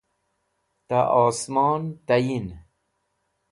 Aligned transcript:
ta 0.87 0.99
osmon 1.25 1.83
tayin 2.07 2.47